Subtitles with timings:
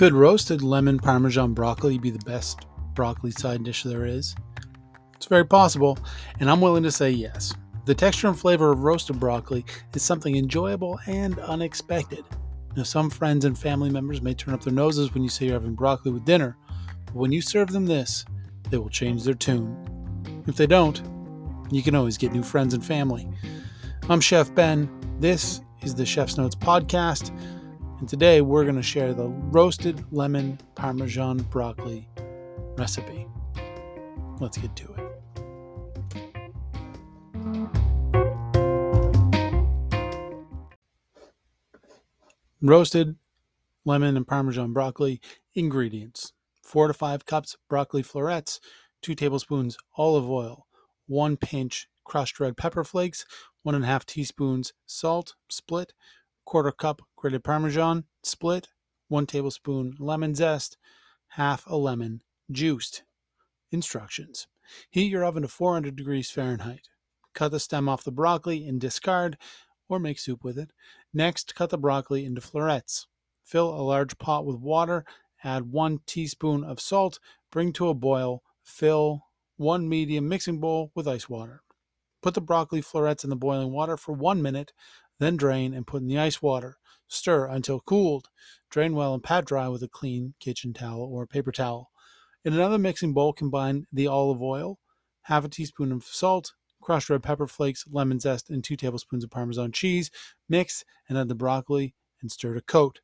[0.00, 2.64] Could roasted lemon parmesan broccoli be the best
[2.94, 4.34] broccoli side dish there is?
[5.14, 5.98] It's very possible,
[6.40, 7.52] and I'm willing to say yes.
[7.84, 9.62] The texture and flavor of roasted broccoli
[9.94, 12.24] is something enjoyable and unexpected.
[12.78, 15.60] Now, some friends and family members may turn up their noses when you say you're
[15.60, 16.56] having broccoli with dinner,
[17.04, 18.24] but when you serve them this,
[18.70, 19.76] they will change their tune.
[20.46, 21.02] If they don't,
[21.70, 23.28] you can always get new friends and family.
[24.08, 24.88] I'm Chef Ben.
[25.18, 27.36] This is the Chef's Notes podcast,
[28.00, 32.08] and today we're going to share the roasted lemon parmesan broccoli
[32.78, 33.26] recipe.
[34.40, 35.06] Let's get to it.
[42.62, 43.16] Roasted
[43.84, 45.20] lemon and parmesan broccoli
[45.54, 48.60] ingredients 4 to 5 cups broccoli florets,
[49.02, 50.66] 2 tablespoons olive oil,
[51.06, 53.26] 1 pinch crushed red pepper flakes,
[53.66, 55.92] 1.5 teaspoons salt, split,
[56.50, 58.66] quarter cup grated parmesan, split,
[59.06, 60.76] 1 tablespoon lemon zest,
[61.28, 63.04] half a lemon, juiced.
[63.70, 64.48] Instructions
[64.90, 66.88] Heat your oven to 400 degrees Fahrenheit.
[67.34, 69.38] Cut the stem off the broccoli and discard
[69.88, 70.72] or make soup with it.
[71.14, 73.06] Next, cut the broccoli into florets.
[73.44, 75.04] Fill a large pot with water,
[75.44, 77.20] add 1 teaspoon of salt,
[77.52, 79.22] bring to a boil, fill
[79.56, 81.62] 1 medium mixing bowl with ice water.
[82.22, 84.72] Put the broccoli florets in the boiling water for 1 minute,
[85.20, 86.78] then drain and put in the ice water.
[87.06, 88.28] Stir until cooled.
[88.70, 91.90] Drain well and pat dry with a clean kitchen towel or paper towel.
[92.44, 94.78] In another mixing bowl, combine the olive oil,
[95.22, 99.30] half a teaspoon of salt, crushed red pepper flakes, lemon zest, and two tablespoons of
[99.30, 100.10] Parmesan cheese.
[100.48, 103.00] Mix and add the broccoli and stir to coat.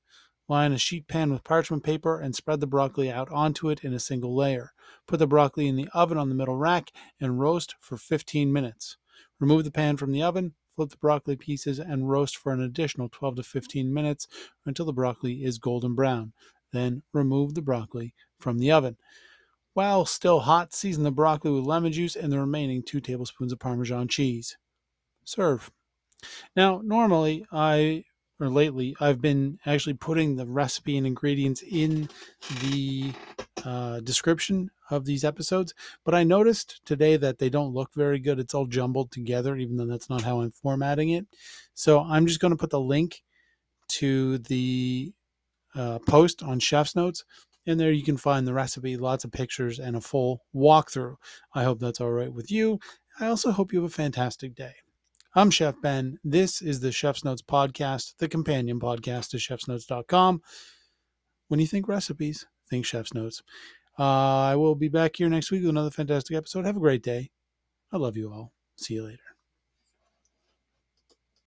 [0.49, 3.93] Line a sheet pan with parchment paper and spread the broccoli out onto it in
[3.93, 4.73] a single layer.
[5.07, 8.97] Put the broccoli in the oven on the middle rack and roast for 15 minutes.
[9.39, 13.09] Remove the pan from the oven, flip the broccoli pieces, and roast for an additional
[13.09, 14.27] 12 to 15 minutes
[14.65, 16.33] until the broccoli is golden brown.
[16.73, 18.97] Then remove the broccoli from the oven.
[19.75, 23.59] While still hot, season the broccoli with lemon juice and the remaining 2 tablespoons of
[23.59, 24.57] Parmesan cheese.
[25.25, 25.71] Serve.
[26.57, 28.05] Now, normally, I,
[28.41, 32.09] or lately, I've been actually putting the recipe and ingredients in
[32.63, 33.13] the
[33.67, 38.39] uh, description of these episodes, but I noticed today that they don't look very good.
[38.39, 41.27] It's all jumbled together, even though that's not how I'm formatting it.
[41.75, 43.23] So I'm just going to put the link
[43.89, 45.13] to the
[45.75, 47.25] uh, post on Chef's Notes
[47.67, 51.17] and there you can find the recipe, lots of pictures, and a full walkthrough.
[51.53, 52.79] I hope that's all right with you.
[53.19, 54.75] I also hope you have a fantastic day.
[55.35, 56.19] I'm Chef Ben.
[56.23, 60.43] This is the Chef's Notes podcast, the companion podcast to chefsnotes.com.
[61.49, 63.43] When you think recipes, think Chef's Notes.
[63.99, 66.67] Uh, I will be back here next week with another fantastic episode.
[66.67, 67.31] Have a great day.
[67.93, 68.53] I love you all.
[68.77, 69.36] See you later.